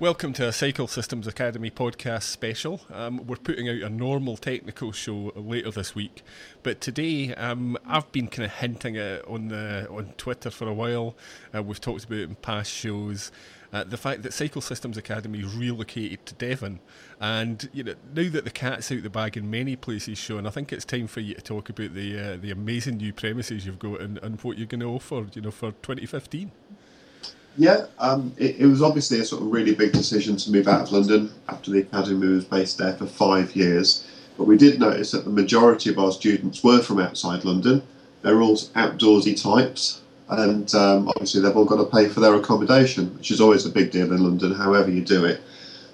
Welcome 0.00 0.32
to 0.34 0.46
a 0.46 0.52
Cycle 0.52 0.86
Systems 0.86 1.26
Academy 1.26 1.72
podcast 1.72 2.22
special. 2.22 2.82
Um, 2.92 3.26
we're 3.26 3.34
putting 3.34 3.68
out 3.68 3.82
a 3.82 3.90
normal 3.90 4.36
technical 4.36 4.92
show 4.92 5.32
later 5.34 5.72
this 5.72 5.96
week, 5.96 6.22
but 6.62 6.80
today 6.80 7.34
um, 7.34 7.76
I've 7.84 8.12
been 8.12 8.28
kind 8.28 8.46
of 8.46 8.52
hinting 8.52 8.94
it 8.94 9.24
on 9.26 9.48
the 9.48 9.88
on 9.90 10.12
Twitter 10.16 10.50
for 10.50 10.68
a 10.68 10.72
while. 10.72 11.16
Uh, 11.52 11.64
we've 11.64 11.80
talked 11.80 12.04
about 12.04 12.20
in 12.20 12.36
past 12.36 12.70
shows. 12.70 13.32
Uh, 13.72 13.82
the 13.82 13.96
fact 13.96 14.22
that 14.22 14.32
Cycle 14.32 14.62
Systems 14.62 14.96
Academy 14.96 15.42
relocated 15.42 16.24
to 16.26 16.34
Devon, 16.34 16.78
and 17.18 17.68
you 17.72 17.82
know 17.82 17.94
now 18.14 18.30
that 18.30 18.44
the 18.44 18.50
cat's 18.50 18.92
out 18.92 19.02
the 19.02 19.10
bag 19.10 19.36
in 19.36 19.50
many 19.50 19.74
places, 19.74 20.16
Sean, 20.16 20.46
I 20.46 20.50
think 20.50 20.72
it's 20.72 20.84
time 20.84 21.08
for 21.08 21.18
you 21.18 21.34
to 21.34 21.40
talk 21.40 21.70
about 21.70 21.94
the 21.94 22.16
uh, 22.16 22.36
the 22.36 22.52
amazing 22.52 22.98
new 22.98 23.12
premises 23.12 23.66
you've 23.66 23.80
got 23.80 24.00
and, 24.00 24.18
and 24.18 24.40
what 24.42 24.58
you're 24.58 24.68
going 24.68 24.78
to 24.78 24.86
offer, 24.86 25.26
you 25.34 25.42
know, 25.42 25.50
for 25.50 25.72
2015. 25.72 26.52
Yeah, 27.58 27.86
um, 27.98 28.32
it, 28.38 28.60
it, 28.60 28.66
was 28.66 28.82
obviously 28.82 29.18
a 29.18 29.24
sort 29.24 29.42
of 29.42 29.50
really 29.50 29.74
big 29.74 29.90
decision 29.90 30.36
to 30.36 30.52
move 30.52 30.68
out 30.68 30.82
of 30.82 30.92
London 30.92 31.32
after 31.48 31.72
the 31.72 31.80
academy 31.80 32.28
was 32.28 32.44
based 32.44 32.78
there 32.78 32.92
for 32.92 33.06
five 33.06 33.56
years. 33.56 34.06
But 34.36 34.44
we 34.44 34.56
did 34.56 34.78
notice 34.78 35.10
that 35.10 35.24
the 35.24 35.30
majority 35.30 35.90
of 35.90 35.98
our 35.98 36.12
students 36.12 36.62
were 36.62 36.80
from 36.80 37.00
outside 37.00 37.44
London. 37.44 37.82
They're 38.22 38.40
all 38.40 38.56
outdoorsy 38.56 39.42
types, 39.42 40.02
and 40.28 40.72
um, 40.76 41.08
obviously 41.08 41.40
they've 41.40 41.56
all 41.56 41.64
got 41.64 41.78
to 41.78 41.90
pay 41.90 42.08
for 42.08 42.20
their 42.20 42.36
accommodation, 42.36 43.12
which 43.16 43.32
is 43.32 43.40
always 43.40 43.66
a 43.66 43.70
big 43.70 43.90
deal 43.90 44.12
in 44.12 44.22
London, 44.22 44.54
however 44.54 44.92
you 44.92 45.02
do 45.02 45.24
it. 45.24 45.40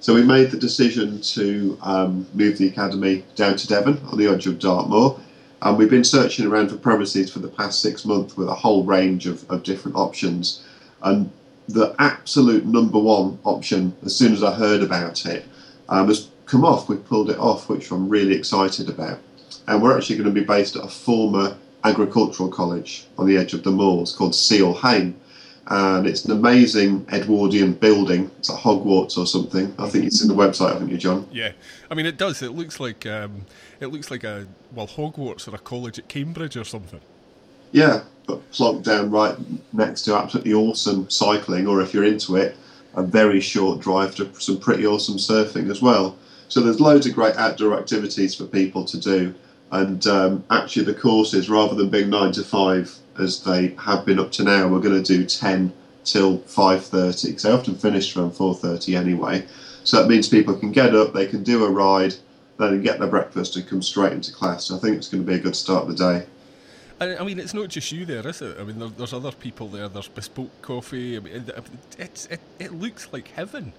So 0.00 0.14
we 0.14 0.22
made 0.22 0.50
the 0.50 0.58
decision 0.58 1.22
to 1.22 1.78
um, 1.80 2.26
move 2.34 2.58
the 2.58 2.68
academy 2.68 3.24
down 3.36 3.56
to 3.56 3.66
Devon 3.66 3.98
on 4.04 4.18
the 4.18 4.26
edge 4.26 4.46
of 4.46 4.58
Dartmoor. 4.58 5.18
And 5.62 5.78
we've 5.78 5.88
been 5.88 6.04
searching 6.04 6.44
around 6.44 6.68
for 6.68 6.76
premises 6.76 7.32
for 7.32 7.38
the 7.38 7.48
past 7.48 7.80
six 7.80 8.04
months 8.04 8.36
with 8.36 8.48
a 8.48 8.54
whole 8.54 8.84
range 8.84 9.26
of, 9.26 9.50
of 9.50 9.62
different 9.62 9.96
options. 9.96 10.62
And 11.02 11.30
the 11.68 11.94
absolute 11.98 12.66
number 12.66 12.98
one 12.98 13.38
option 13.44 13.94
as 14.04 14.14
soon 14.14 14.32
as 14.32 14.42
I 14.42 14.52
heard 14.54 14.82
about 14.82 15.24
it 15.26 15.46
um, 15.88 16.08
has 16.08 16.28
come 16.46 16.64
off. 16.64 16.88
We've 16.88 17.04
pulled 17.04 17.30
it 17.30 17.38
off, 17.38 17.68
which 17.68 17.90
I'm 17.90 18.08
really 18.08 18.34
excited 18.34 18.88
about. 18.88 19.18
And 19.66 19.82
we're 19.82 19.96
actually 19.96 20.16
going 20.16 20.32
to 20.34 20.40
be 20.40 20.44
based 20.44 20.76
at 20.76 20.84
a 20.84 20.88
former 20.88 21.56
agricultural 21.84 22.50
college 22.50 23.06
on 23.18 23.26
the 23.26 23.36
edge 23.36 23.54
of 23.54 23.62
the 23.62 23.70
moors 23.70 24.12
called 24.12 24.34
Seale-Hayne. 24.34 25.18
And 25.68 26.06
it's 26.06 26.26
an 26.26 26.32
amazing 26.32 27.06
Edwardian 27.10 27.72
building. 27.72 28.30
It's 28.38 28.50
like 28.50 28.60
Hogwarts 28.60 29.16
or 29.16 29.26
something. 29.26 29.74
I 29.78 29.88
think 29.88 30.04
it's 30.04 30.20
in 30.20 30.28
the 30.28 30.34
website, 30.34 30.74
haven't 30.74 30.90
you, 30.90 30.98
John? 30.98 31.26
Yeah, 31.32 31.52
I 31.90 31.94
mean 31.94 32.04
it 32.04 32.18
does. 32.18 32.42
It 32.42 32.50
looks 32.50 32.80
like 32.80 33.06
um, 33.06 33.46
it 33.80 33.86
looks 33.86 34.10
like 34.10 34.24
a 34.24 34.46
well 34.74 34.86
Hogwarts 34.86 35.50
or 35.50 35.54
a 35.54 35.58
college 35.58 35.98
at 35.98 36.06
Cambridge 36.06 36.58
or 36.58 36.64
something. 36.64 37.00
Yeah, 37.74 38.04
but 38.28 38.52
plonked 38.52 38.84
down 38.84 39.10
right 39.10 39.34
next 39.72 40.02
to 40.02 40.14
absolutely 40.14 40.54
awesome 40.54 41.10
cycling, 41.10 41.66
or 41.66 41.82
if 41.82 41.92
you're 41.92 42.04
into 42.04 42.36
it, 42.36 42.56
a 42.94 43.02
very 43.02 43.40
short 43.40 43.80
drive 43.80 44.14
to 44.14 44.32
some 44.40 44.60
pretty 44.60 44.86
awesome 44.86 45.16
surfing 45.16 45.68
as 45.68 45.82
well. 45.82 46.16
So 46.48 46.60
there's 46.60 46.80
loads 46.80 47.04
of 47.08 47.16
great 47.16 47.34
outdoor 47.34 47.76
activities 47.76 48.36
for 48.36 48.44
people 48.46 48.84
to 48.84 49.00
do. 49.00 49.34
And 49.72 50.06
um, 50.06 50.44
actually, 50.50 50.84
the 50.84 50.94
courses, 50.94 51.50
rather 51.50 51.74
than 51.74 51.90
being 51.90 52.10
nine 52.10 52.30
to 52.34 52.44
five 52.44 52.96
as 53.18 53.42
they 53.42 53.74
have 53.80 54.06
been 54.06 54.20
up 54.20 54.30
to 54.32 54.44
now, 54.44 54.68
we're 54.68 54.78
going 54.78 55.02
to 55.02 55.16
do 55.16 55.26
ten 55.26 55.72
till 56.04 56.38
five 56.46 56.86
thirty 56.86 57.30
because 57.30 57.42
they 57.42 57.50
often 57.50 57.74
finish 57.74 58.16
around 58.16 58.36
four 58.36 58.54
thirty 58.54 58.94
anyway. 58.94 59.44
So 59.82 60.00
that 60.00 60.08
means 60.08 60.28
people 60.28 60.54
can 60.54 60.70
get 60.70 60.94
up, 60.94 61.12
they 61.12 61.26
can 61.26 61.42
do 61.42 61.64
a 61.64 61.70
ride, 61.70 62.14
then 62.56 62.82
get 62.82 63.00
their 63.00 63.08
breakfast 63.08 63.56
and 63.56 63.66
come 63.66 63.82
straight 63.82 64.12
into 64.12 64.32
class. 64.32 64.66
So 64.66 64.76
I 64.76 64.78
think 64.78 64.96
it's 64.96 65.08
going 65.08 65.24
to 65.24 65.28
be 65.28 65.36
a 65.36 65.42
good 65.42 65.56
start 65.56 65.88
of 65.88 65.88
the 65.88 65.96
day. 65.96 66.26
I, 67.00 67.24
mean, 67.24 67.40
it's 67.40 67.54
not 67.54 67.68
just 67.68 67.90
you 67.92 68.06
there, 68.06 68.26
is 68.26 68.40
it? 68.40 68.56
I 68.58 68.64
mean, 68.64 68.78
there, 68.78 68.88
there's 68.88 69.12
other 69.12 69.32
people 69.32 69.68
there. 69.68 69.88
There's 69.88 70.08
bespoke 70.08 70.62
coffee. 70.62 71.16
I 71.16 71.20
mean, 71.20 71.44
it, 71.98 72.28
it, 72.30 72.40
it 72.58 72.72
looks 72.72 73.12
like 73.12 73.28
heaven. 73.28 73.72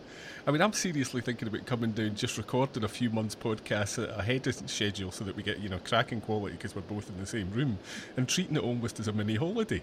I 0.48 0.52
mean, 0.52 0.62
I'm 0.62 0.74
seriously 0.74 1.22
thinking 1.22 1.48
about 1.48 1.66
coming 1.66 1.92
down, 1.92 2.16
just 2.16 2.38
recording 2.38 2.84
a 2.84 2.88
few 2.88 3.10
months' 3.10 3.36
podcasts 3.36 3.98
ahead 4.18 4.46
of 4.46 4.70
schedule 4.70 5.12
so 5.12 5.24
that 5.24 5.36
we 5.36 5.42
get 5.42 5.60
you 5.60 5.70
know 5.70 5.80
cracking 5.84 6.22
quality 6.22 6.56
because 6.56 6.76
we're 6.76 6.84
both 6.84 7.10
in 7.10 7.18
the 7.20 7.26
same 7.26 7.50
room, 7.52 7.80
and 8.16 8.28
treating 8.28 8.56
it 8.56 8.64
almost 8.64 9.00
as 9.00 9.08
a 9.08 9.14
mini 9.14 9.36
holiday. 9.36 9.82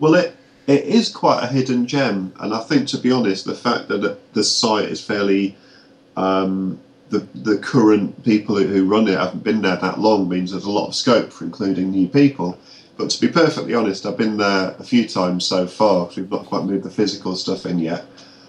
Well, 0.00 0.14
it 0.14 0.36
it 0.66 0.84
is 0.84 1.10
quite 1.10 1.42
a 1.44 1.46
hidden 1.46 1.86
gem, 1.86 2.34
and 2.40 2.52
I 2.52 2.60
think 2.60 2.88
to 2.88 2.98
be 2.98 3.10
honest, 3.10 3.46
the 3.46 3.54
fact 3.54 3.88
that 3.88 4.34
the 4.34 4.44
site 4.44 4.88
is 4.88 5.02
fairly 5.02 5.56
um, 6.16 6.78
the, 7.10 7.18
the 7.34 7.58
current 7.58 8.24
people 8.24 8.56
who 8.56 8.88
run 8.88 9.08
it 9.08 9.18
haven't 9.18 9.44
been 9.44 9.62
there 9.62 9.76
that 9.76 10.00
long 10.00 10.28
means 10.28 10.50
there's 10.50 10.64
a 10.64 10.70
lot 10.70 10.88
of 10.88 10.94
scope 10.94 11.32
for 11.32 11.44
including 11.44 11.90
new 11.90 12.08
people. 12.08 12.58
But 12.96 13.10
to 13.10 13.20
be 13.20 13.28
perfectly 13.28 13.74
honest, 13.74 14.06
I've 14.06 14.16
been 14.16 14.36
there 14.36 14.74
a 14.78 14.84
few 14.84 15.08
times 15.08 15.44
so 15.44 15.66
far 15.66 16.04
because 16.04 16.16
we've 16.16 16.30
not 16.30 16.46
quite 16.46 16.64
moved 16.64 16.84
the 16.84 16.90
physical 16.90 17.34
stuff 17.36 17.66
in 17.66 17.78
yet. 17.78 18.04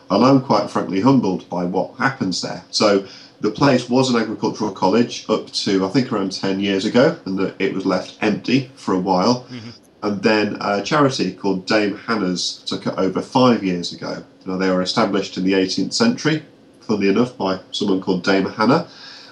And 0.10 0.24
I'm 0.24 0.42
quite 0.42 0.70
frankly 0.70 1.02
humbled 1.02 1.50
by 1.50 1.66
what 1.66 1.98
happens 1.98 2.42
there. 2.42 2.64
So 2.70 3.08
the 3.42 3.50
place 3.50 3.90
was 3.90 4.10
an 4.10 4.22
agricultural 4.22 4.72
college 4.72 5.26
up 5.30 5.52
to, 5.52 5.86
I 5.86 5.90
think, 5.90 6.12
around 6.12 6.32
10 6.32 6.60
years 6.60 6.86
ago, 6.86 7.18
and 7.26 7.54
it 7.60 7.74
was 7.74 7.86
left 7.86 8.18
empty 8.22 8.72
for 8.76 8.94
a 8.94 9.00
while. 9.00 9.46
Mm-hmm. 9.46 9.70
And 10.04 10.22
then 10.22 10.58
a 10.62 10.84
charity 10.84 11.34
called 11.34 11.66
Dame 11.66 11.98
Hannah's 11.98 12.64
took 12.68 12.86
it 12.86 12.94
over 12.98 13.22
five 13.22 13.64
years 13.64 13.92
ago. 13.92 14.24
Now, 14.46 14.58
they 14.58 14.70
were 14.70 14.84
established 14.84 15.38
in 15.38 15.44
the 15.44 15.54
18th 15.54 15.94
century 15.94 16.44
funnily 16.86 17.10
enough, 17.10 17.38
by 17.38 17.60
someone 17.72 18.02
called 18.02 18.24
Dame 18.24 18.46
Hannah. 18.46 18.88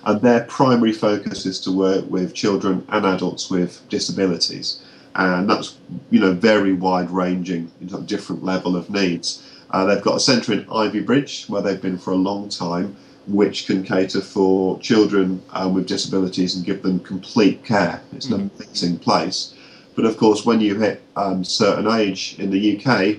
And 0.05 0.21
their 0.21 0.41
primary 0.41 0.91
focus 0.91 1.45
is 1.45 1.59
to 1.61 1.71
work 1.71 2.09
with 2.09 2.33
children 2.33 2.85
and 2.89 3.05
adults 3.05 3.49
with 3.49 3.81
disabilities. 3.89 4.81
And 5.15 5.49
that's, 5.49 5.77
you 6.09 6.19
know, 6.19 6.33
very 6.33 6.73
wide 6.73 7.09
ranging, 7.09 7.71
you 7.79 7.89
know, 7.89 8.01
different 8.01 8.43
level 8.43 8.75
of 8.75 8.89
needs. 8.89 9.47
Uh, 9.69 9.85
they've 9.85 10.03
got 10.03 10.17
a 10.17 10.19
centre 10.19 10.53
in 10.53 10.65
Ivybridge 10.65 11.49
where 11.49 11.61
they've 11.61 11.81
been 11.81 11.97
for 11.97 12.11
a 12.11 12.15
long 12.15 12.49
time, 12.49 12.95
which 13.27 13.65
can 13.65 13.83
cater 13.83 14.21
for 14.21 14.79
children 14.79 15.41
um, 15.51 15.73
with 15.73 15.87
disabilities 15.87 16.55
and 16.55 16.65
give 16.65 16.81
them 16.81 16.99
complete 16.99 17.63
care. 17.63 18.01
It's 18.11 18.25
an 18.27 18.49
mm-hmm. 18.49 18.63
amazing 18.63 18.99
place. 18.99 19.53
But 19.95 20.05
of 20.05 20.17
course, 20.17 20.45
when 20.45 20.59
you 20.59 20.79
hit 20.79 21.01
um, 21.15 21.43
certain 21.43 21.87
age 21.87 22.35
in 22.39 22.49
the 22.49 22.77
UK, 22.77 23.17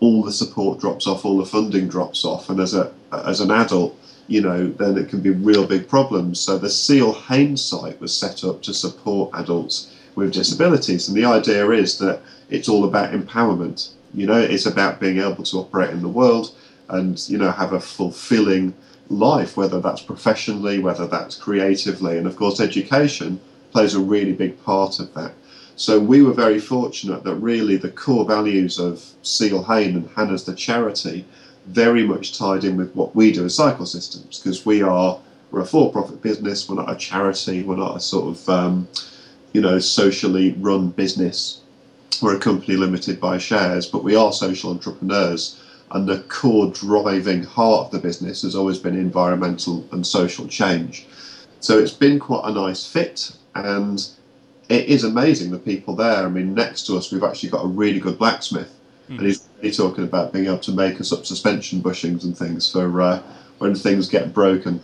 all 0.00 0.22
the 0.22 0.32
support 0.32 0.80
drops 0.80 1.06
off, 1.06 1.24
all 1.24 1.38
the 1.38 1.46
funding 1.46 1.88
drops 1.88 2.24
off, 2.24 2.50
and 2.50 2.60
as 2.60 2.74
a 2.74 2.92
as 3.12 3.40
an 3.40 3.50
adult, 3.50 3.98
you 4.26 4.40
know, 4.40 4.68
then 4.68 4.96
it 4.96 5.08
can 5.08 5.20
be 5.20 5.30
real 5.30 5.66
big 5.66 5.88
problems. 5.88 6.40
So 6.40 6.58
the 6.58 6.70
Seale-Hayne 6.70 7.56
site 7.56 8.00
was 8.00 8.16
set 8.16 8.44
up 8.44 8.62
to 8.62 8.74
support 8.74 9.30
adults 9.34 9.94
with 10.14 10.32
disabilities, 10.32 11.08
and 11.08 11.16
the 11.16 11.24
idea 11.24 11.68
is 11.70 11.98
that 11.98 12.20
it's 12.48 12.68
all 12.68 12.84
about 12.84 13.12
empowerment. 13.12 13.90
You 14.14 14.26
know, 14.26 14.38
it's 14.38 14.66
about 14.66 15.00
being 15.00 15.18
able 15.18 15.42
to 15.44 15.58
operate 15.58 15.90
in 15.90 16.02
the 16.02 16.08
world 16.08 16.54
and 16.88 17.18
you 17.28 17.38
know 17.38 17.50
have 17.50 17.72
a 17.72 17.80
fulfilling 17.80 18.74
life, 19.08 19.56
whether 19.56 19.80
that's 19.80 20.02
professionally, 20.02 20.78
whether 20.78 21.06
that's 21.06 21.36
creatively, 21.36 22.16
and 22.16 22.26
of 22.26 22.36
course, 22.36 22.60
education 22.60 23.40
plays 23.72 23.94
a 23.94 24.00
really 24.00 24.32
big 24.32 24.62
part 24.64 25.00
of 25.00 25.12
that. 25.14 25.32
So 25.76 25.98
we 25.98 26.22
were 26.22 26.32
very 26.32 26.60
fortunate 26.60 27.24
that 27.24 27.34
really 27.34 27.76
the 27.76 27.90
core 27.90 28.24
values 28.24 28.78
of 28.78 29.04
Seale-Hayne 29.22 29.96
and 29.96 30.08
Hannah's 30.10 30.44
the 30.44 30.54
charity 30.54 31.24
very 31.66 32.06
much 32.06 32.36
tied 32.36 32.64
in 32.64 32.76
with 32.76 32.94
what 32.94 33.14
we 33.14 33.32
do 33.32 33.44
as 33.44 33.54
cycle 33.54 33.86
systems 33.86 34.38
because 34.38 34.66
we 34.66 34.82
are 34.82 35.18
we're 35.50 35.60
a 35.60 35.66
for-profit 35.66 36.20
business 36.22 36.68
we're 36.68 36.76
not 36.76 36.90
a 36.90 36.96
charity 36.96 37.62
we're 37.62 37.76
not 37.76 37.96
a 37.96 38.00
sort 38.00 38.36
of 38.36 38.48
um, 38.48 38.88
you 39.52 39.60
know 39.60 39.78
socially 39.78 40.52
run 40.58 40.90
business 40.90 41.62
we're 42.22 42.36
a 42.36 42.40
company 42.40 42.76
limited 42.76 43.20
by 43.20 43.38
shares 43.38 43.86
but 43.86 44.04
we 44.04 44.14
are 44.14 44.32
social 44.32 44.70
entrepreneurs 44.70 45.60
and 45.92 46.08
the 46.08 46.18
core 46.28 46.70
driving 46.70 47.42
heart 47.42 47.86
of 47.86 47.92
the 47.92 47.98
business 47.98 48.42
has 48.42 48.54
always 48.54 48.78
been 48.78 48.96
environmental 48.96 49.86
and 49.92 50.06
social 50.06 50.46
change 50.46 51.06
so 51.60 51.78
it's 51.78 51.92
been 51.92 52.18
quite 52.18 52.42
a 52.44 52.52
nice 52.52 52.86
fit 52.86 53.36
and 53.54 54.10
it 54.68 54.86
is 54.86 55.04
amazing 55.04 55.50
the 55.50 55.58
people 55.58 55.94
there. 55.94 56.24
I 56.24 56.28
mean, 56.28 56.54
next 56.54 56.86
to 56.86 56.96
us, 56.96 57.12
we've 57.12 57.22
actually 57.22 57.50
got 57.50 57.64
a 57.64 57.68
really 57.68 58.00
good 58.00 58.18
blacksmith, 58.18 58.74
mm. 59.08 59.18
and 59.18 59.26
he's 59.26 59.48
talking 59.72 60.04
about 60.04 60.32
being 60.32 60.46
able 60.46 60.58
to 60.58 60.72
make 60.72 61.00
us 61.00 61.12
up 61.12 61.26
suspension 61.26 61.80
bushings 61.80 62.24
and 62.24 62.36
things 62.36 62.70
for 62.70 63.00
uh, 63.00 63.22
when 63.58 63.74
things 63.74 64.08
get 64.08 64.32
broken. 64.32 64.80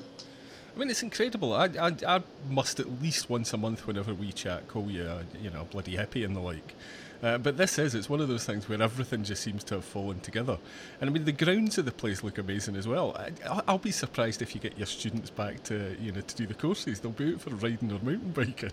I 0.74 0.78
mean, 0.78 0.90
it's 0.90 1.02
incredible. 1.02 1.52
I, 1.52 1.66
I, 1.78 1.92
I 2.06 2.22
must 2.48 2.80
at 2.80 3.02
least 3.02 3.28
once 3.28 3.52
a 3.52 3.56
month, 3.56 3.86
whenever 3.86 4.14
we 4.14 4.32
chat, 4.32 4.68
call 4.68 4.90
you, 4.90 5.02
uh, 5.02 5.22
you 5.42 5.50
know, 5.50 5.66
bloody 5.70 5.96
hippie 5.96 6.24
and 6.24 6.34
the 6.34 6.40
like. 6.40 6.74
Uh, 7.22 7.36
but 7.36 7.58
this 7.58 7.78
is, 7.78 7.94
it's 7.94 8.08
one 8.08 8.20
of 8.20 8.28
those 8.28 8.46
things 8.46 8.68
where 8.68 8.80
everything 8.80 9.22
just 9.22 9.42
seems 9.42 9.62
to 9.64 9.74
have 9.74 9.84
fallen 9.84 10.20
together. 10.20 10.58
And 11.00 11.10
I 11.10 11.12
mean, 11.12 11.24
the 11.26 11.32
grounds 11.32 11.76
of 11.76 11.84
the 11.84 11.92
place 11.92 12.24
look 12.24 12.38
amazing 12.38 12.76
as 12.76 12.88
well. 12.88 13.14
I, 13.46 13.70
will 13.70 13.78
be 13.78 13.90
surprised 13.90 14.40
if 14.40 14.54
you 14.54 14.60
get 14.60 14.78
your 14.78 14.86
students 14.86 15.28
back 15.28 15.62
to, 15.64 15.96
you 16.00 16.12
know, 16.12 16.22
to 16.22 16.34
do 16.34 16.46
the 16.46 16.54
courses. 16.54 17.00
They'll 17.00 17.12
be 17.12 17.34
out 17.34 17.42
for 17.42 17.50
riding 17.50 17.92
or 17.92 17.98
mountain 17.98 18.32
biking. 18.32 18.72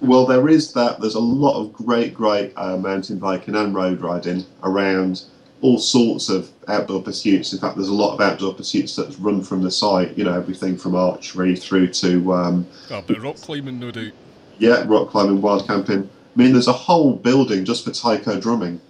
Well, 0.00 0.26
there 0.26 0.48
is 0.48 0.72
that. 0.74 1.00
There's 1.00 1.14
a 1.14 1.20
lot 1.20 1.60
of 1.60 1.72
great, 1.72 2.14
great 2.14 2.52
uh, 2.56 2.76
mountain 2.76 3.18
biking 3.18 3.54
and 3.56 3.74
road 3.74 4.00
riding 4.00 4.44
around 4.62 5.24
all 5.60 5.78
sorts 5.78 6.28
of 6.28 6.50
outdoor 6.68 7.02
pursuits. 7.02 7.52
In 7.52 7.58
fact, 7.58 7.76
there's 7.76 7.88
a 7.88 7.94
lot 7.94 8.14
of 8.14 8.20
outdoor 8.20 8.54
pursuits 8.54 8.94
that 8.96 9.16
run 9.18 9.42
from 9.42 9.62
the 9.62 9.70
site. 9.70 10.16
You 10.16 10.24
know, 10.24 10.34
everything 10.34 10.76
from 10.76 10.94
archery 10.94 11.56
through 11.56 11.88
to. 11.88 12.32
Um, 12.32 12.66
oh, 12.90 13.02
but 13.06 13.20
rock 13.20 13.36
climbing, 13.36 13.80
no 13.80 13.90
doubt. 13.90 14.12
Yeah, 14.58 14.84
rock 14.86 15.10
climbing, 15.10 15.40
wild 15.40 15.66
camping. 15.66 16.08
I 16.36 16.40
mean, 16.40 16.52
there's 16.52 16.68
a 16.68 16.72
whole 16.72 17.16
building 17.16 17.64
just 17.64 17.84
for 17.84 17.90
taiko 17.90 18.40
drumming. 18.40 18.80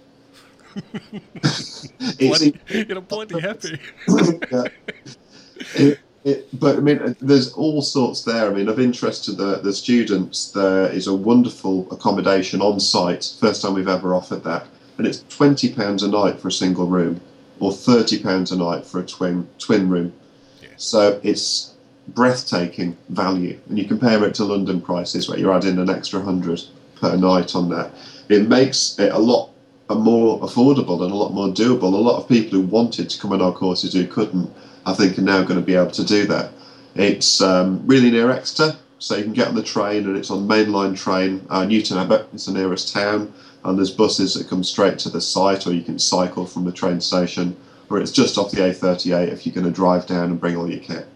bloody, 2.19 2.59
you're 2.69 3.01
bloody 3.01 3.35
hippie. 3.35 3.79
it, 5.75 5.99
it, 6.29 6.59
but 6.59 6.77
I 6.77 6.79
mean, 6.79 7.15
there's 7.19 7.53
all 7.53 7.81
sorts 7.81 8.23
there. 8.23 8.49
I 8.49 8.53
mean, 8.53 8.69
of 8.69 8.79
interest 8.79 9.25
to 9.25 9.31
the, 9.31 9.57
the 9.57 9.73
students, 9.73 10.51
there 10.51 10.87
is 10.91 11.07
a 11.07 11.13
wonderful 11.13 11.87
accommodation 11.91 12.61
on 12.61 12.79
site. 12.79 13.35
First 13.39 13.61
time 13.61 13.73
we've 13.73 13.87
ever 13.87 14.13
offered 14.13 14.43
that, 14.43 14.67
and 14.97 15.07
it's 15.07 15.23
twenty 15.29 15.73
pounds 15.73 16.03
a 16.03 16.07
night 16.07 16.39
for 16.39 16.47
a 16.47 16.51
single 16.51 16.87
room, 16.87 17.19
or 17.59 17.71
thirty 17.71 18.21
pounds 18.21 18.51
a 18.51 18.57
night 18.57 18.85
for 18.85 18.99
a 18.99 19.05
twin 19.05 19.47
twin 19.57 19.89
room. 19.89 20.13
Yeah. 20.61 20.69
So 20.77 21.19
it's 21.23 21.75
breathtaking 22.07 22.97
value, 23.09 23.59
and 23.69 23.77
you 23.77 23.87
compare 23.87 24.23
it 24.25 24.35
to 24.35 24.45
London 24.45 24.81
prices, 24.81 25.27
where 25.27 25.39
you're 25.39 25.53
adding 25.53 25.77
an 25.77 25.89
extra 25.89 26.21
hundred 26.21 26.61
per 26.95 27.15
night 27.15 27.55
on 27.55 27.69
that. 27.69 27.91
It 28.29 28.47
makes 28.47 28.99
it 28.99 29.11
a 29.11 29.17
lot 29.17 29.48
more 29.95 30.39
affordable 30.41 31.01
and 31.03 31.11
a 31.11 31.15
lot 31.15 31.33
more 31.33 31.47
doable. 31.47 31.93
A 31.93 31.97
lot 31.97 32.21
of 32.21 32.29
people 32.29 32.59
who 32.59 32.65
wanted 32.65 33.09
to 33.09 33.19
come 33.19 33.33
on 33.33 33.41
our 33.41 33.51
courses 33.51 33.93
who 33.93 34.05
couldn't 34.05 34.51
I 34.85 34.93
think 34.93 35.17
are 35.17 35.21
now 35.23 35.43
going 35.43 35.59
to 35.59 35.65
be 35.65 35.75
able 35.75 35.91
to 35.91 36.03
do 36.03 36.25
that. 36.27 36.51
It's 36.95 37.41
um, 37.41 37.85
really 37.85 38.09
near 38.09 38.31
Exeter, 38.31 38.75
so 38.97 39.15
you 39.15 39.23
can 39.23 39.33
get 39.33 39.47
on 39.47 39.55
the 39.55 39.63
train, 39.63 40.05
and 40.05 40.17
it's 40.17 40.31
on 40.31 40.47
mainline 40.47 40.97
train. 40.97 41.45
Uh, 41.49 41.65
Newton 41.65 41.97
Abbot 41.97 42.27
is 42.33 42.45
the 42.45 42.53
nearest 42.53 42.93
town, 42.93 43.33
and 43.63 43.77
there's 43.77 43.91
buses 43.91 44.33
that 44.33 44.49
come 44.49 44.63
straight 44.63 44.97
to 44.99 45.09
the 45.09 45.21
site, 45.21 45.67
or 45.67 45.73
you 45.73 45.83
can 45.83 45.99
cycle 45.99 46.45
from 46.45 46.65
the 46.65 46.71
train 46.71 46.99
station, 47.01 47.55
or 47.89 47.99
it's 47.99 48.11
just 48.11 48.37
off 48.37 48.51
the 48.51 48.57
A38 48.57 49.27
if 49.29 49.45
you're 49.45 49.53
going 49.53 49.67
to 49.67 49.71
drive 49.71 50.07
down 50.07 50.31
and 50.31 50.39
bring 50.39 50.55
all 50.55 50.69
your 50.69 50.79
kit. 50.79 51.07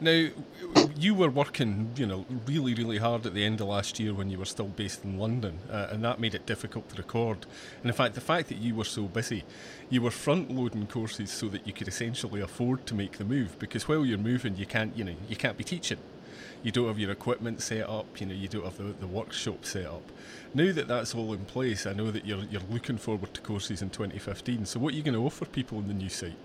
Now, 0.00 0.28
you 1.00 1.14
were 1.14 1.30
working, 1.30 1.90
you 1.96 2.06
know, 2.06 2.26
really, 2.46 2.74
really 2.74 2.98
hard 2.98 3.24
at 3.24 3.32
the 3.32 3.44
end 3.44 3.60
of 3.60 3.68
last 3.68 3.98
year 3.98 4.12
when 4.12 4.28
you 4.28 4.38
were 4.38 4.44
still 4.44 4.68
based 4.68 5.02
in 5.02 5.18
London, 5.18 5.58
uh, 5.70 5.88
and 5.90 6.04
that 6.04 6.20
made 6.20 6.34
it 6.34 6.44
difficult 6.44 6.88
to 6.90 6.96
record. 6.96 7.46
And 7.80 7.90
in 7.90 7.92
fact, 7.92 8.14
the 8.14 8.20
fact 8.20 8.48
that 8.48 8.58
you 8.58 8.74
were 8.74 8.84
so 8.84 9.04
busy, 9.04 9.44
you 9.88 10.02
were 10.02 10.10
front 10.10 10.50
loading 10.50 10.86
courses 10.86 11.30
so 11.30 11.48
that 11.48 11.66
you 11.66 11.72
could 11.72 11.88
essentially 11.88 12.42
afford 12.42 12.84
to 12.86 12.94
make 12.94 13.16
the 13.16 13.24
move. 13.24 13.58
Because 13.58 13.88
while 13.88 14.04
you're 14.04 14.18
moving, 14.18 14.56
you 14.56 14.66
can't, 14.66 14.94
you 14.96 15.04
know, 15.04 15.14
you 15.28 15.36
can't 15.36 15.56
be 15.56 15.64
teaching. 15.64 15.98
You 16.62 16.70
don't 16.70 16.88
have 16.88 16.98
your 16.98 17.10
equipment 17.10 17.62
set 17.62 17.88
up. 17.88 18.20
You 18.20 18.26
know, 18.26 18.34
you 18.34 18.48
don't 18.48 18.64
have 18.64 18.76
the, 18.76 18.94
the 19.00 19.06
workshop 19.06 19.64
set 19.64 19.86
up. 19.86 20.02
Now 20.52 20.70
that 20.72 20.88
that's 20.88 21.14
all 21.14 21.32
in 21.32 21.46
place, 21.46 21.86
I 21.86 21.94
know 21.94 22.10
that 22.10 22.26
you're 22.26 22.44
you're 22.50 22.60
looking 22.70 22.98
forward 22.98 23.32
to 23.32 23.40
courses 23.40 23.80
in 23.80 23.88
2015. 23.88 24.66
So, 24.66 24.78
what 24.80 24.92
are 24.92 24.96
you 24.96 25.02
going 25.02 25.14
to 25.14 25.24
offer 25.24 25.46
people 25.46 25.78
on 25.78 25.88
the 25.88 25.94
new 25.94 26.10
site? 26.10 26.36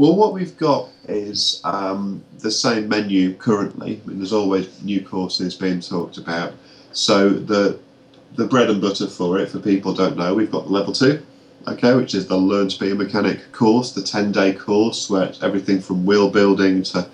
Well, 0.00 0.16
what 0.16 0.32
we've 0.32 0.56
got 0.56 0.88
is 1.08 1.60
um, 1.62 2.24
the 2.38 2.50
same 2.50 2.88
menu 2.88 3.34
currently. 3.34 4.00
I 4.02 4.08
mean, 4.08 4.16
there's 4.16 4.32
always 4.32 4.82
new 4.82 5.04
courses 5.04 5.54
being 5.54 5.80
talked 5.80 6.16
about. 6.16 6.54
So 6.92 7.28
the 7.28 7.78
the 8.34 8.46
bread 8.46 8.70
and 8.70 8.80
butter 8.80 9.08
for 9.08 9.38
it, 9.38 9.50
for 9.50 9.58
people 9.58 9.92
don't 9.92 10.16
know, 10.16 10.34
we've 10.34 10.50
got 10.50 10.64
the 10.64 10.72
level 10.72 10.94
two, 10.94 11.20
okay, 11.68 11.94
which 11.94 12.14
is 12.14 12.26
the 12.26 12.38
Learn 12.38 12.68
to 12.68 12.78
Be 12.78 12.92
a 12.92 12.94
Mechanic 12.94 13.52
course, 13.52 13.92
the 13.92 14.00
10 14.00 14.32
day 14.32 14.54
course 14.54 15.10
where 15.10 15.24
it's 15.24 15.42
everything 15.42 15.82
from 15.82 16.06
wheel 16.06 16.30
building 16.30 16.82
to 16.84 17.06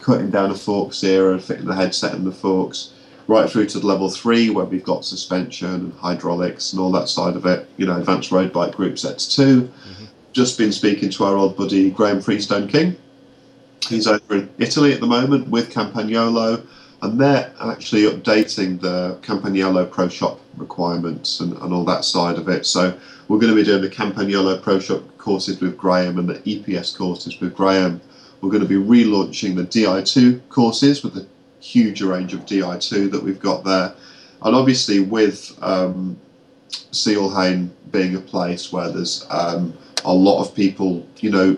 cutting 0.00 0.30
down 0.30 0.50
a 0.50 0.56
fork 0.56 0.94
and 1.00 1.44
fitting 1.44 1.66
the 1.66 1.76
headset 1.76 2.12
and 2.12 2.26
the 2.26 2.32
forks, 2.32 2.92
right 3.28 3.48
through 3.48 3.66
to 3.66 3.78
the 3.78 3.86
level 3.86 4.10
three 4.10 4.50
where 4.50 4.64
we've 4.64 4.82
got 4.82 5.04
suspension 5.04 5.68
and 5.68 5.92
hydraulics 5.92 6.72
and 6.72 6.80
all 6.80 6.90
that 6.90 7.08
side 7.08 7.36
of 7.36 7.46
it, 7.46 7.68
you 7.76 7.86
know, 7.86 7.98
advanced 7.98 8.32
road 8.32 8.52
bike 8.52 8.74
group 8.74 8.98
sets 8.98 9.32
2 9.36 9.62
mm-hmm 9.62 10.02
just 10.32 10.56
been 10.56 10.72
speaking 10.72 11.10
to 11.10 11.24
our 11.24 11.36
old 11.36 11.56
buddy 11.56 11.90
Graham 11.90 12.20
Freestone 12.20 12.68
King. 12.68 12.96
He's 13.88 14.06
over 14.06 14.34
in 14.34 14.50
Italy 14.58 14.92
at 14.92 15.00
the 15.00 15.06
moment 15.06 15.48
with 15.48 15.70
Campagnolo, 15.70 16.66
and 17.02 17.20
they're 17.20 17.52
actually 17.60 18.02
updating 18.02 18.80
the 18.80 19.18
Campagnolo 19.22 19.90
Pro 19.90 20.08
Shop 20.08 20.40
requirements 20.56 21.40
and, 21.40 21.52
and 21.58 21.72
all 21.72 21.84
that 21.84 22.04
side 22.04 22.36
of 22.38 22.48
it. 22.48 22.64
So 22.64 22.96
we're 23.28 23.38
going 23.38 23.50
to 23.50 23.56
be 23.56 23.64
doing 23.64 23.82
the 23.82 23.90
Campagnolo 23.90 24.62
Pro 24.62 24.78
Shop 24.78 25.02
courses 25.18 25.60
with 25.60 25.76
Graham 25.76 26.18
and 26.18 26.28
the 26.28 26.34
EPS 26.40 26.96
courses 26.96 27.40
with 27.40 27.54
Graham. 27.54 28.00
We're 28.40 28.50
going 28.50 28.62
to 28.62 28.68
be 28.68 28.76
relaunching 28.76 29.56
the 29.56 29.64
DI2 29.64 30.48
courses 30.48 31.02
with 31.02 31.14
the 31.14 31.26
huge 31.60 32.02
range 32.02 32.34
of 32.34 32.40
DI2 32.46 33.10
that 33.10 33.22
we've 33.22 33.40
got 33.40 33.64
there. 33.64 33.94
And 34.42 34.56
obviously, 34.56 35.00
with 35.00 35.56
um, 35.62 36.18
Seale-Hayne 36.90 37.72
being 37.90 38.16
a 38.16 38.20
place 38.20 38.72
where 38.72 38.90
there's 38.90 39.26
um, 39.30 39.76
a 40.04 40.12
lot 40.12 40.40
of 40.40 40.54
people, 40.54 41.06
you 41.18 41.30
know, 41.30 41.56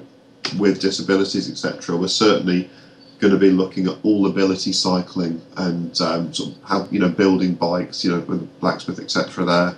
with 0.59 0.81
disabilities, 0.81 1.51
etc., 1.51 1.97
we're 1.97 2.09
certainly 2.09 2.69
going 3.19 3.33
to 3.33 3.39
be 3.39 3.51
looking 3.51 3.87
at 3.87 3.97
all 4.03 4.27
ability 4.27 4.73
cycling 4.73 5.41
and 5.57 5.99
um, 6.01 6.33
sort 6.35 6.51
of 6.51 6.63
how 6.65 6.89
you 6.91 6.99
know 6.99 7.09
building 7.09 7.55
bikes, 7.55 8.05
you 8.05 8.11
know, 8.11 8.21
with 8.21 8.61
blacksmith, 8.61 8.99
etc. 8.99 9.45
There, 9.45 9.77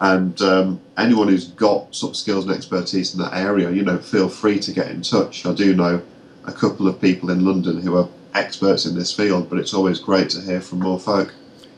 and 0.00 0.40
um, 0.42 0.80
anyone 0.98 1.28
who's 1.28 1.48
got 1.48 1.94
sort 1.94 2.10
of 2.10 2.16
skills 2.16 2.44
and 2.44 2.54
expertise 2.54 3.14
in 3.14 3.20
that 3.20 3.34
area, 3.34 3.70
you 3.70 3.82
know, 3.82 3.98
feel 3.98 4.28
free 4.28 4.58
to 4.58 4.72
get 4.72 4.90
in 4.90 5.02
touch. 5.02 5.46
I 5.46 5.54
do 5.54 5.74
know 5.74 6.02
a 6.44 6.52
couple 6.52 6.88
of 6.88 7.00
people 7.00 7.30
in 7.30 7.44
London 7.44 7.80
who 7.80 7.96
are 7.96 8.08
experts 8.34 8.84
in 8.84 8.94
this 8.94 9.12
field, 9.12 9.48
but 9.48 9.58
it's 9.58 9.74
always 9.74 10.00
great 10.00 10.28
to 10.30 10.40
hear 10.40 10.60
from 10.60 10.80
more 10.80 10.98
folk. 10.98 11.32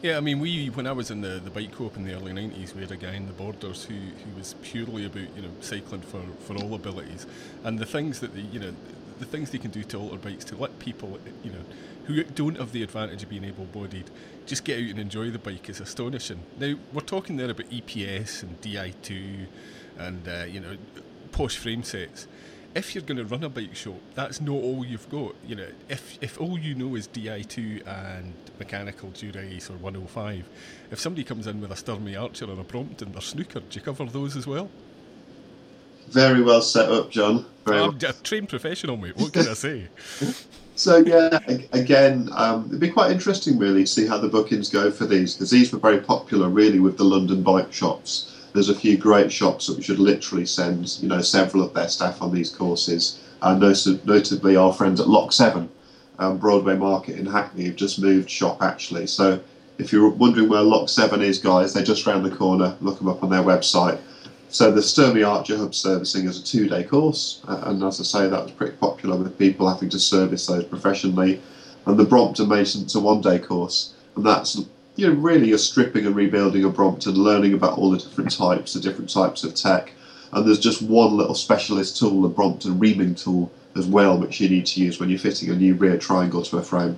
Yeah, 0.05 0.19
I 0.19 0.21
mean, 0.21 0.39
we 0.39 0.67
when 0.67 0.87
I 0.87 0.93
was 0.93 1.11
in 1.11 1.23
the, 1.23 1.41
the 1.43 1.49
bike 1.49 1.73
co-op 1.73 1.97
in 1.97 2.05
the 2.05 2.13
early 2.13 2.35
nineties, 2.35 2.75
we 2.75 2.83
had 2.83 2.93
a 2.93 2.97
guy 2.99 3.15
in 3.15 3.27
the 3.27 3.33
Borders 3.33 3.85
who, 3.85 3.95
who 3.95 4.37
was 4.37 4.55
purely 4.61 5.07
about 5.07 5.35
you 5.35 5.41
know 5.41 5.49
cycling 5.61 6.03
for, 6.03 6.21
for 6.41 6.63
all 6.63 6.75
abilities, 6.75 7.27
and 7.63 7.79
the 7.79 7.87
things 7.87 8.21
that 8.21 8.35
the 8.35 8.43
you 8.43 8.61
know 8.61 8.75
the 9.19 9.25
things 9.25 9.51
they 9.51 9.57
can 9.57 9.71
do 9.71 9.83
to 9.83 9.97
alter 9.97 10.19
bikes 10.19 10.45
to 10.45 10.57
let 10.57 10.79
people 10.79 11.19
you 11.43 11.53
know 11.53 11.65
who 12.05 12.23
don't 12.23 12.59
have 12.59 12.73
the 12.73 12.83
advantage 12.83 13.23
of 13.23 13.31
being 13.31 13.45
able-bodied 13.45 14.11
just 14.45 14.65
get 14.65 14.77
out 14.77 14.91
and 14.91 14.99
enjoy 14.99 15.31
the 15.31 15.39
bike 15.39 15.71
is 15.71 15.81
astonishing. 15.81 16.41
Now 16.59 16.75
we're 16.93 17.01
talking 17.01 17.39
there 17.39 17.49
about 17.49 17.71
EPS 17.71 18.43
and 18.43 18.61
Di2 18.61 19.47
and 19.99 20.29
uh, 20.29 20.45
you 20.47 20.61
know 20.61 20.77
posh 21.33 21.57
frame 21.57 21.83
sets 21.83 22.29
if 22.75 22.95
you're 22.95 23.05
going 23.05 23.19
to 23.19 23.25
run 23.25 23.45
a 23.45 23.49
bike 23.49 23.75
shop, 23.75 24.01
that's 24.15 24.41
not 24.41 24.55
all 24.55 24.85
you've 24.85 25.09
got. 25.09 25.35
You 25.47 25.55
know, 25.57 25.69
if 25.89 26.19
if 26.21 26.41
all 26.41 26.59
you 26.59 26.75
know 26.75 26.97
is 26.97 27.07
Di2 27.09 27.87
and 27.87 28.35
mechanical 28.59 29.11
Dura-Ace 29.11 29.71
or 29.71 29.75
105, 29.75 30.49
if 30.91 31.01
somebody 31.01 31.25
comes 31.25 31.47
in 31.47 31.61
with 31.61 31.71
a 31.71 31.75
Sturmey 31.75 32.21
Archer 32.21 32.47
or 32.47 32.53
a 32.53 32.65
Prompt 32.65 32.71
Brompton 32.73 33.15
or 33.17 33.21
snooker, 33.21 33.61
do 33.61 33.79
you 33.79 33.81
cover 33.81 34.05
those 34.07 34.37
as 34.37 34.47
well? 34.47 34.69
Very 36.09 36.43
well 36.43 36.61
set 36.61 36.91
up, 36.91 37.11
John. 37.11 37.47
Very 37.65 37.79
I'm 37.79 37.99
well. 37.99 38.11
a 38.11 38.13
trained 38.13 38.49
professional, 38.49 38.97
mate. 38.97 39.17
What 39.17 39.33
can 39.33 39.49
I 39.49 39.55
say? 39.55 39.89
so 40.75 40.99
yeah, 40.99 41.39
again, 41.73 42.29
um, 42.33 42.67
it'd 42.67 42.81
be 42.81 42.91
quite 42.91 43.13
interesting 43.13 43.57
really 43.57 43.85
to 43.85 43.87
see 43.87 44.07
how 44.07 44.19
the 44.19 44.29
bookings 44.29 44.69
go 44.69 44.91
for 44.91 45.07
these 45.07 45.35
because 45.35 45.51
these 45.51 45.73
were 45.73 45.79
very 45.79 46.01
popular 46.01 46.49
really 46.49 46.81
with 46.81 46.99
the 46.99 47.05
London 47.05 47.43
bike 47.43 47.73
shops 47.73 48.34
there's 48.55 48.71
a 48.71 48.75
few 48.75 48.97
great 48.97 49.31
shops 49.31 49.67
that 49.67 49.77
we 49.77 49.83
should 49.83 49.99
literally 49.99 50.47
send, 50.47 50.97
you 51.01 51.09
know, 51.09 51.21
several 51.21 51.63
of 51.65 51.75
their 51.75 51.89
staff 51.89 52.23
on 52.23 52.33
these 52.33 52.51
courses. 52.51 53.21
And 53.43 53.61
notably, 53.61 54.57
our 54.57 54.73
friends 54.73 55.01
at 55.01 55.09
Lock 55.09 55.33
Seven, 55.33 55.69
um, 56.19 56.39
Broadway 56.39 56.77
Market 56.77 57.19
in 57.19 57.27
Hackney, 57.27 57.65
have 57.65 57.77
just 57.77 58.01
moved 58.01 58.31
shop 58.31 58.63
actually. 58.63 59.09
So 59.09 59.41
if 59.79 59.93
you're 59.93 60.09
wondering 60.09 60.49
where 60.49 60.63
Lock 60.63 60.89
Seven 60.89 61.21
is, 61.21 61.39
guys, 61.39 61.75
they're 61.75 61.85
just 61.85 62.07
around 62.07 62.23
the 62.23 62.31
corner. 62.31 62.77
Look 62.81 62.99
them 62.99 63.09
up 63.09 63.25
on 63.25 63.29
their 63.29 63.43
website. 63.43 63.99
So 64.49 64.71
the 64.71 64.81
Sturmey 64.81 65.29
Archer 65.29 65.57
Hub 65.57 65.75
servicing 65.75 66.27
is 66.27 66.39
a 66.39 66.45
two-day 66.45 66.85
course, 66.85 67.43
and 67.49 67.83
as 67.83 67.99
I 67.99 68.05
say, 68.05 68.29
that 68.29 68.45
was 68.45 68.53
pretty 68.53 68.77
popular 68.77 69.17
with 69.17 69.37
people 69.37 69.69
having 69.69 69.89
to 69.89 69.99
service 69.99 70.47
those 70.47 70.65
professionally. 70.65 71.41
And 71.87 71.99
the 71.99 72.05
Brompton 72.05 72.49
Mason's 72.49 72.95
a 72.95 73.01
one-day 73.01 73.41
course, 73.41 73.95
and 74.15 74.25
that's 74.25 74.65
you 74.97 75.09
know, 75.09 75.15
really 75.15 75.49
you're 75.49 75.59
stripping 75.59 76.07
and 76.07 76.15
rebuilding 76.15 76.65
a 76.65 76.69
Brompton, 76.69 77.15
learning 77.15 77.55
about 77.55 77.79
all 77.79 77.91
the 77.91 77.99
different 77.99 78.31
types, 78.31 78.75
the 78.75 78.81
different 78.81 79.11
types 79.11 79.45
of 79.45 79.55
tech. 79.55 79.93
And 80.33 80.47
there's 80.47 80.59
just 80.59 80.83
one 80.83 81.17
little 81.17 81.35
specialist 81.35 81.99
tool, 81.99 82.23
the 82.23 82.29
Brompton 82.29 82.79
reaming 82.79 83.15
tool, 83.15 83.51
as 83.77 83.87
well, 83.87 84.19
which 84.19 84.41
you 84.41 84.49
need 84.49 84.67
to 84.67 84.81
use 84.81 85.01
when 85.01 85.11
you're 85.11 85.19
fitting 85.19 85.51
a 85.51 85.55
new 85.55 85.75
rear 85.75 85.99
triangle 85.99 86.43
to 86.43 86.59
a 86.59 86.63
frame. 86.63 86.97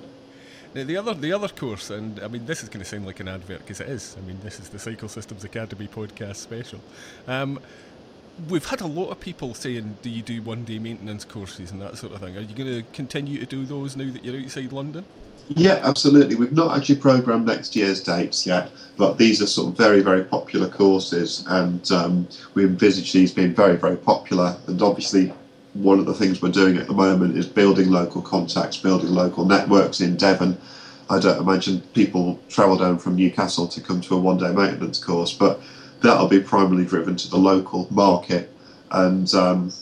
Now, 0.74 0.84
the 0.84 0.98
other 0.98 1.14
the 1.14 1.32
other 1.32 1.48
course, 1.48 1.88
and 1.88 2.20
I 2.20 2.28
mean, 2.28 2.44
this 2.44 2.62
is 2.62 2.68
going 2.68 2.80
to 2.82 2.84
sound 2.84 3.06
like 3.06 3.20
an 3.20 3.28
advert 3.28 3.60
because 3.60 3.80
it 3.80 3.88
is. 3.88 4.14
I 4.18 4.26
mean, 4.26 4.38
this 4.42 4.60
is 4.60 4.68
the 4.68 4.78
Cycle 4.78 5.08
Systems 5.08 5.42
Academy 5.42 5.88
podcast 5.88 6.36
special. 6.36 6.80
Um, 7.26 7.60
we've 8.49 8.66
had 8.66 8.81
a 8.81 8.87
lot 8.87 9.11
of 9.11 9.21
people 9.21 9.55
saying, 9.55 9.99
"Do 10.02 10.11
you 10.11 10.23
do 10.23 10.43
one 10.43 10.64
day 10.64 10.78
maintenance 10.78 11.25
courses 11.25 11.71
and 11.71 11.81
that 11.81 11.97
sort 11.99 12.12
of 12.12 12.21
thing?" 12.21 12.37
Are 12.37 12.40
you 12.40 12.55
going 12.55 12.83
to 12.83 12.83
continue 12.93 13.38
to 13.38 13.47
do 13.47 13.64
those 13.64 13.97
now 13.97 14.11
that 14.11 14.25
you're 14.25 14.40
outside 14.40 14.73
London? 14.73 15.05
Yeah, 15.49 15.81
absolutely. 15.85 16.35
We've 16.35 16.52
not 16.52 16.76
actually 16.76 16.97
programmed 16.97 17.47
next 17.47 17.76
year's 17.76 18.02
dates 18.02 18.47
yet, 18.47 18.71
but 18.97 19.16
these 19.16 19.40
are 19.40 19.47
sort 19.47 19.69
of 19.69 19.76
very, 19.76 20.00
very 20.00 20.25
popular 20.25 20.69
courses, 20.69 21.45
and 21.49 21.88
um, 21.93 22.28
we 22.55 22.64
envisage 22.64 23.12
these 23.12 23.33
being 23.33 23.55
very, 23.55 23.76
very 23.76 23.97
popular. 23.97 24.57
And 24.66 24.83
obviously, 24.83 25.33
one 25.75 26.00
of 26.00 26.07
the 26.07 26.14
things 26.14 26.43
we're 26.43 26.50
doing 26.50 26.76
at 26.78 26.88
the 26.88 26.95
moment 26.95 27.37
is 27.37 27.47
building 27.47 27.90
local 27.90 28.23
contacts, 28.23 28.76
building 28.76 29.11
local 29.11 29.45
networks 29.45 30.00
in 30.00 30.16
Devon. 30.16 30.59
I 31.09 31.21
don't 31.21 31.40
imagine 31.40 31.81
people 31.95 32.40
travel 32.49 32.76
down 32.76 32.99
from 32.99 33.14
Newcastle 33.14 33.69
to 33.69 33.81
come 33.81 34.00
to 34.02 34.16
a 34.16 34.19
one 34.19 34.38
day 34.38 34.52
maintenance 34.52 35.02
course, 35.02 35.33
but 35.33 35.61
that'll 36.00 36.28
be 36.28 36.40
primarily 36.40 36.84
driven 36.84 37.16
to 37.16 37.30
the 37.30 37.36
local 37.36 37.88
market. 37.90 38.52
And 38.90 39.32
um, 39.34 39.72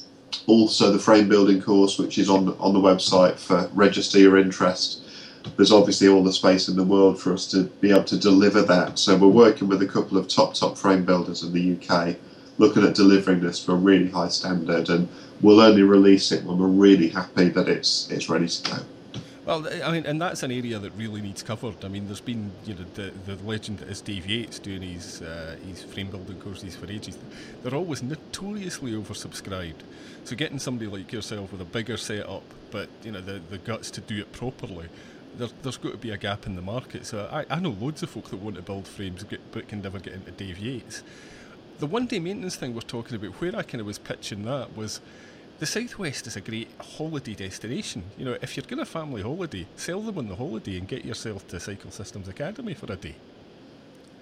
also 0.46 0.90
the 0.90 0.98
frame 0.98 1.28
building 1.28 1.60
course, 1.60 1.98
which 1.98 2.18
is 2.18 2.30
on, 2.30 2.56
on 2.58 2.72
the 2.72 2.80
website 2.80 3.38
for 3.38 3.68
register 3.74 4.18
your 4.18 4.38
interest 4.38 5.04
there's 5.56 5.72
obviously 5.72 6.08
all 6.08 6.22
the 6.22 6.32
space 6.32 6.68
in 6.68 6.76
the 6.76 6.84
world 6.84 7.20
for 7.20 7.32
us 7.32 7.46
to 7.50 7.64
be 7.80 7.90
able 7.90 8.04
to 8.04 8.18
deliver 8.18 8.62
that. 8.62 8.98
So 8.98 9.16
we're 9.16 9.28
working 9.28 9.68
with 9.68 9.82
a 9.82 9.86
couple 9.86 10.16
of 10.16 10.28
top 10.28 10.54
top 10.54 10.76
frame 10.76 11.04
builders 11.04 11.42
in 11.42 11.52
the 11.52 11.76
UK, 11.76 12.16
looking 12.58 12.84
at 12.84 12.94
delivering 12.94 13.40
this 13.40 13.64
to 13.64 13.72
a 13.72 13.76
really 13.76 14.10
high 14.10 14.28
standard, 14.28 14.88
and 14.88 15.08
we'll 15.40 15.60
only 15.60 15.82
release 15.82 16.32
it 16.32 16.44
when 16.44 16.58
we're 16.58 16.66
really 16.66 17.08
happy 17.08 17.48
that 17.48 17.68
it's 17.68 18.10
it's 18.10 18.28
ready 18.28 18.48
to 18.48 18.70
go. 18.70 18.78
Well, 19.44 19.68
I 19.84 19.92
mean, 19.92 20.06
and 20.06 20.20
that's 20.22 20.42
an 20.42 20.50
area 20.50 20.78
that 20.78 20.92
really 20.96 21.20
needs 21.20 21.42
covered. 21.42 21.84
I 21.84 21.88
mean, 21.88 22.06
there's 22.06 22.22
been, 22.22 22.50
you 22.64 22.74
know, 22.74 22.84
the, 22.94 23.12
the 23.26 23.36
legend 23.44 23.80
that 23.80 23.88
is 23.88 24.00
Dave 24.00 24.26
Yates 24.26 24.58
doing 24.58 24.80
his 24.80 25.20
uh, 25.20 25.56
his 25.66 25.82
frame 25.82 26.10
building 26.10 26.40
courses 26.40 26.74
for 26.74 26.90
ages. 26.90 27.18
They're 27.62 27.74
always 27.74 28.02
notoriously 28.02 28.92
oversubscribed. 28.92 29.82
So 30.24 30.34
getting 30.34 30.58
somebody 30.58 30.90
like 30.90 31.12
yourself 31.12 31.52
with 31.52 31.60
a 31.60 31.66
bigger 31.66 31.98
setup, 31.98 32.42
but 32.70 32.88
you 33.02 33.12
know, 33.12 33.20
the 33.20 33.42
the 33.50 33.58
guts 33.58 33.90
to 33.92 34.00
do 34.00 34.18
it 34.18 34.32
properly, 34.32 34.88
there, 35.36 35.48
has 35.62 35.76
got 35.76 35.92
to 35.92 35.98
be 35.98 36.10
a 36.10 36.16
gap 36.16 36.46
in 36.46 36.56
the 36.56 36.62
market. 36.62 37.04
So 37.04 37.28
I, 37.30 37.44
I 37.54 37.60
know 37.60 37.76
loads 37.78 38.02
of 38.02 38.08
folk 38.10 38.30
that 38.30 38.38
want 38.38 38.56
to 38.56 38.62
build 38.62 38.88
frames, 38.88 39.26
but 39.52 39.68
can 39.68 39.82
never 39.82 39.98
get 39.98 40.14
into 40.14 40.30
Dave 40.30 40.58
Yates. 40.58 41.02
The 41.80 41.86
one 41.86 42.06
day 42.06 42.18
maintenance 42.18 42.56
thing 42.56 42.74
we're 42.74 42.80
talking 42.80 43.16
about, 43.16 43.32
where 43.42 43.54
I 43.54 43.62
kind 43.62 43.82
of 43.82 43.86
was 43.86 43.98
pitching 43.98 44.44
that 44.44 44.74
was 44.74 45.02
the 45.58 45.66
Southwest 45.66 46.26
is 46.26 46.36
a 46.36 46.40
great 46.40 46.68
holiday 46.80 47.34
destination. 47.34 48.02
You 48.18 48.24
know, 48.24 48.36
if 48.42 48.56
you're 48.56 48.66
going 48.66 48.78
to 48.78 48.84
family 48.84 49.22
holiday, 49.22 49.66
sell 49.76 50.00
them 50.00 50.18
on 50.18 50.28
the 50.28 50.36
holiday 50.36 50.78
and 50.78 50.88
get 50.88 51.04
yourself 51.04 51.46
to 51.48 51.60
Cycle 51.60 51.90
Systems 51.90 52.28
Academy 52.28 52.74
for 52.74 52.92
a 52.92 52.96
day. 52.96 53.14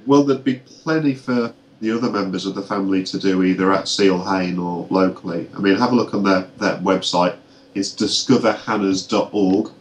Well, 0.06 0.24
there'd 0.24 0.44
be 0.44 0.62
plenty 0.82 1.14
for 1.14 1.54
the 1.80 1.90
other 1.90 2.10
members 2.10 2.44
of 2.44 2.54
the 2.54 2.62
family 2.62 3.02
to 3.04 3.18
do 3.18 3.42
either 3.42 3.72
at 3.72 3.88
Seale-Hayne 3.88 4.58
or 4.58 4.86
locally. 4.90 5.48
I 5.56 5.60
mean, 5.60 5.76
have 5.76 5.92
a 5.92 5.94
look 5.94 6.14
on 6.14 6.22
their, 6.22 6.42
their 6.58 6.76
website. 6.78 7.36
It's 7.74 7.94
discoverhannahs.org, 7.94 9.72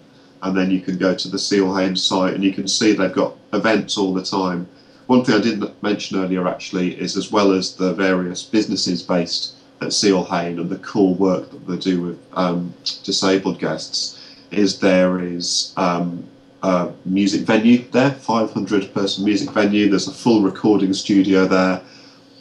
and 0.41 0.57
then 0.57 0.71
you 0.71 0.79
can 0.81 0.97
go 0.97 1.13
to 1.13 1.27
the 1.27 1.37
Seale-Hayne 1.37 1.95
site 1.95 2.33
and 2.33 2.43
you 2.43 2.53
can 2.53 2.67
see 2.67 2.93
they've 2.93 3.13
got 3.13 3.35
events 3.53 3.97
all 3.97 4.13
the 4.13 4.23
time. 4.23 4.67
One 5.07 5.25
thing 5.25 5.35
I 5.35 5.41
didn't 5.41 5.83
mention 5.83 6.17
earlier 6.17 6.47
actually 6.47 6.99
is 6.99 7.17
as 7.17 7.31
well 7.31 7.51
as 7.51 7.75
the 7.75 7.93
various 7.93 8.43
businesses 8.43 9.03
based 9.03 9.55
at 9.81 9.93
Seale-Hayne 9.93 10.59
and 10.59 10.69
the 10.69 10.77
cool 10.77 11.15
work 11.15 11.49
that 11.49 11.67
they 11.67 11.77
do 11.77 12.01
with 12.01 12.19
um, 12.33 12.73
disabled 13.03 13.59
guests 13.59 14.19
is 14.51 14.79
there 14.79 15.19
is 15.19 15.73
um, 15.77 16.23
a 16.61 16.91
music 17.05 17.41
venue 17.41 17.79
there, 17.91 18.11
500 18.11 18.93
person 18.93 19.25
music 19.25 19.49
venue. 19.49 19.89
There's 19.89 20.07
a 20.07 20.13
full 20.13 20.41
recording 20.43 20.93
studio 20.93 21.45
there, 21.45 21.81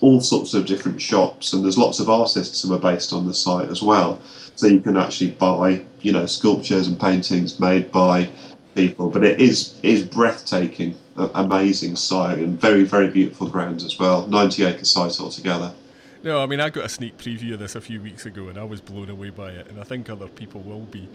all 0.00 0.20
sorts 0.20 0.54
of 0.54 0.66
different 0.66 1.00
shops, 1.00 1.52
and 1.52 1.64
there's 1.64 1.78
lots 1.78 2.00
of 2.00 2.11
artists 2.11 2.62
who 2.62 2.75
are 2.75 2.78
based 2.78 3.12
on 3.12 3.26
the 3.26 3.35
site 3.35 3.68
as 3.70 3.82
well. 3.82 4.20
So 4.56 4.66
you 4.66 4.80
can 4.80 4.97
actually 4.97 5.30
buy, 5.30 5.82
you 6.02 6.12
know, 6.12 6.26
sculptures 6.26 6.87
and 6.88 7.00
paintings 7.00 7.59
made 7.59 7.90
by 7.90 8.28
people. 8.75 9.09
But 9.09 9.25
it 9.25 9.40
is 9.40 9.75
is 9.82 10.02
breathtaking, 10.02 10.97
amazing 11.16 11.97
site, 11.97 12.38
and 12.38 12.61
very 12.61 12.85
very 12.85 13.09
beautiful 13.09 13.49
grounds 13.49 13.85
as 13.85 13.99
well. 13.99 14.26
90 14.26 14.64
acre 14.64 14.85
site 14.85 15.18
altogether. 15.20 15.73
No, 16.22 16.42
I 16.42 16.46
mean, 16.46 16.60
I 16.60 16.68
got 16.68 16.84
a 16.84 16.88
sneak 16.90 17.16
preview 17.16 17.54
of 17.54 17.60
this 17.60 17.76
a 17.76 17.80
few 17.80 17.98
weeks 17.98 18.26
ago 18.26 18.48
and 18.48 18.58
I 18.58 18.64
was 18.64 18.82
blown 18.82 19.08
away 19.08 19.30
by 19.30 19.52
it, 19.52 19.68
and 19.68 19.80
I 19.80 19.84
think 19.84 20.10
other 20.10 20.28
people 20.28 20.60
will 20.60 20.80
be. 20.80 21.08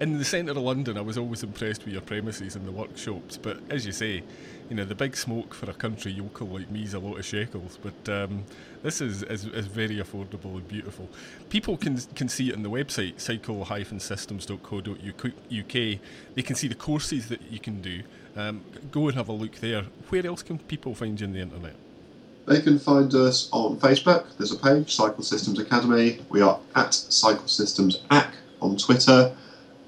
In 0.00 0.18
the 0.18 0.24
centre 0.24 0.52
of 0.52 0.58
London, 0.58 0.96
I 0.96 1.00
was 1.00 1.18
always 1.18 1.42
impressed 1.42 1.84
with 1.84 1.94
your 1.94 2.02
premises 2.02 2.54
and 2.54 2.64
the 2.64 2.70
workshops, 2.70 3.36
but 3.36 3.58
as 3.70 3.84
you 3.84 3.90
say, 3.90 4.22
you 4.70 4.76
know, 4.76 4.84
the 4.84 4.94
big 4.94 5.16
smoke 5.16 5.52
for 5.52 5.68
a 5.68 5.74
country 5.74 6.12
yokel 6.12 6.46
like 6.46 6.70
me 6.70 6.84
is 6.84 6.94
a 6.94 7.00
lot 7.00 7.18
of 7.18 7.24
shekels, 7.24 7.76
but 7.82 8.08
um, 8.08 8.44
this 8.84 9.00
is, 9.00 9.24
is, 9.24 9.46
is, 9.46 9.66
very 9.66 9.96
affordable 9.96 10.54
and 10.54 10.68
beautiful. 10.68 11.08
People 11.50 11.76
can 11.76 11.98
can 12.14 12.28
see 12.28 12.50
it 12.50 12.54
on 12.54 12.62
the 12.62 12.70
website, 12.70 13.20
cycle-systems.co.uk. 13.20 15.72
They 15.72 16.42
can 16.42 16.54
see 16.54 16.68
the 16.68 16.76
courses 16.76 17.28
that 17.30 17.42
you 17.50 17.58
can 17.58 17.82
do. 17.82 18.04
Um, 18.36 18.62
go 18.92 19.08
and 19.08 19.16
have 19.16 19.28
a 19.28 19.32
look 19.32 19.56
there. 19.56 19.82
Where 20.08 20.24
else 20.24 20.44
can 20.44 20.60
people 20.60 20.94
find 20.94 21.20
you 21.20 21.26
on 21.26 21.32
the 21.32 21.40
internet? 21.40 21.74
They 22.46 22.60
can 22.60 22.78
find 22.78 23.14
us 23.14 23.48
on 23.52 23.78
Facebook. 23.78 24.26
There's 24.36 24.52
a 24.52 24.56
page, 24.56 24.94
Cycle 24.94 25.22
Systems 25.22 25.58
Academy. 25.60 26.20
We 26.28 26.40
are 26.40 26.58
at 26.74 26.92
Cycle 26.92 27.46
Systems 27.46 28.02
AC 28.10 28.26
on 28.60 28.76
Twitter. 28.76 29.34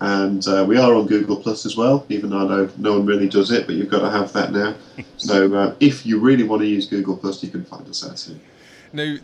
And 0.01 0.47
uh, 0.47 0.65
we 0.67 0.77
are 0.77 0.95
on 0.95 1.07
Google 1.07 1.37
Plus 1.37 1.65
as 1.65 1.77
well, 1.77 2.05
even 2.09 2.31
though 2.31 2.45
I 2.45 2.49
know 2.49 2.71
no 2.77 2.93
one 2.99 3.07
really 3.07 3.29
does 3.29 3.51
it, 3.51 3.67
but 3.67 3.75
you've 3.75 3.89
got 3.89 4.01
to 4.01 4.11
have 4.11 4.33
that 4.35 4.53
now. 4.53 4.75
so 5.17 5.55
uh, 5.55 5.75
if 5.81 6.05
you 6.05 6.19
really 6.19 6.45
want 6.45 6.63
to 6.63 6.69
use 6.69 6.87
Google 6.87 7.17
Plus, 7.17 7.43
you 7.43 7.51
can 7.51 7.65
find 7.65 7.89
us 7.89 8.01
there 8.01 8.15
too. 8.15 8.39
Now, 8.93 9.17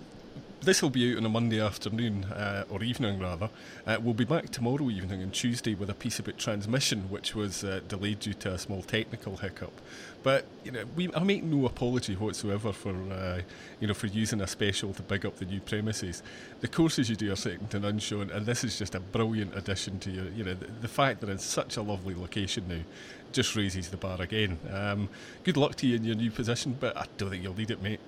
this 0.62 0.82
will 0.82 0.90
be 0.90 1.10
out 1.10 1.18
on 1.18 1.24
a 1.24 1.28
Monday 1.28 1.60
afternoon, 1.60 2.24
uh, 2.24 2.64
or 2.68 2.82
evening 2.82 3.18
rather. 3.18 3.48
Uh, 3.86 3.98
we'll 4.00 4.14
be 4.14 4.24
back 4.24 4.50
tomorrow 4.50 4.90
evening 4.90 5.22
and 5.22 5.32
Tuesday 5.32 5.74
with 5.74 5.88
a 5.88 5.94
piece 5.94 6.18
about 6.18 6.38
transmission, 6.38 7.02
which 7.08 7.34
was 7.34 7.64
uh, 7.64 7.80
delayed 7.88 8.20
due 8.20 8.34
to 8.34 8.52
a 8.52 8.58
small 8.58 8.82
technical 8.82 9.38
hiccup. 9.38 9.72
But 10.22 10.44
you 10.64 10.72
know, 10.72 10.84
we 10.94 11.12
I 11.14 11.20
make 11.20 11.44
no 11.44 11.64
apology 11.66 12.14
whatsoever 12.14 12.72
for 12.72 12.90
uh, 13.10 13.40
you 13.80 13.88
know 13.88 13.94
for 13.94 14.08
using 14.08 14.42
a 14.42 14.46
special 14.46 14.92
to 14.94 15.02
big 15.02 15.24
up 15.24 15.36
the 15.36 15.46
new 15.46 15.60
premises. 15.60 16.22
The 16.60 16.68
courses 16.68 17.08
you 17.08 17.16
do 17.16 17.32
are 17.32 17.36
second 17.36 17.70
to 17.70 17.80
none, 17.80 17.98
Sean, 17.98 18.30
and 18.30 18.44
this 18.44 18.62
is 18.62 18.78
just 18.78 18.94
a 18.94 19.00
brilliant 19.00 19.56
addition 19.56 19.98
to 20.00 20.10
your. 20.10 20.26
You 20.26 20.44
know, 20.44 20.54
the, 20.54 20.66
the 20.82 20.88
fact 20.88 21.20
that 21.20 21.30
it's 21.30 21.44
such 21.44 21.78
a 21.78 21.82
lovely 21.82 22.14
location 22.14 22.68
now 22.68 22.82
just 23.32 23.56
raises 23.56 23.88
the 23.88 23.96
bar 23.96 24.20
again. 24.20 24.58
Um, 24.70 25.08
good 25.44 25.56
luck 25.56 25.76
to 25.76 25.86
you 25.86 25.96
in 25.96 26.04
your 26.04 26.16
new 26.16 26.30
position, 26.30 26.76
but 26.78 26.96
I 26.96 27.06
don't 27.16 27.30
think 27.30 27.42
you'll 27.42 27.56
need 27.56 27.70
it, 27.70 27.82
mate. 27.82 28.00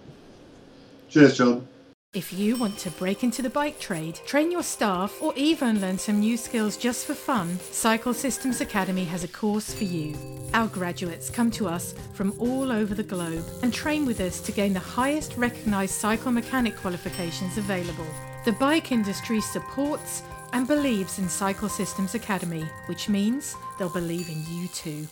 Cheers, 1.08 1.36
John. 1.38 1.68
If 2.14 2.30
you 2.30 2.56
want 2.56 2.76
to 2.80 2.90
break 2.90 3.24
into 3.24 3.40
the 3.40 3.48
bike 3.48 3.80
trade, 3.80 4.16
train 4.26 4.52
your 4.52 4.62
staff, 4.62 5.16
or 5.22 5.32
even 5.34 5.80
learn 5.80 5.96
some 5.96 6.20
new 6.20 6.36
skills 6.36 6.76
just 6.76 7.06
for 7.06 7.14
fun, 7.14 7.58
Cycle 7.58 8.12
Systems 8.12 8.60
Academy 8.60 9.04
has 9.04 9.24
a 9.24 9.28
course 9.28 9.72
for 9.72 9.84
you. 9.84 10.14
Our 10.52 10.68
graduates 10.68 11.30
come 11.30 11.50
to 11.52 11.68
us 11.68 11.94
from 12.12 12.34
all 12.38 12.70
over 12.70 12.94
the 12.94 13.02
globe 13.02 13.46
and 13.62 13.72
train 13.72 14.04
with 14.04 14.20
us 14.20 14.42
to 14.42 14.52
gain 14.52 14.74
the 14.74 14.78
highest 14.78 15.38
recognised 15.38 15.94
cycle 15.94 16.32
mechanic 16.32 16.76
qualifications 16.76 17.56
available. 17.56 18.06
The 18.44 18.52
bike 18.52 18.92
industry 18.92 19.40
supports 19.40 20.22
and 20.52 20.68
believes 20.68 21.18
in 21.18 21.30
Cycle 21.30 21.70
Systems 21.70 22.14
Academy, 22.14 22.66
which 22.88 23.08
means 23.08 23.56
they'll 23.78 23.88
believe 23.88 24.28
in 24.28 24.44
you 24.50 24.68
too. 24.68 25.06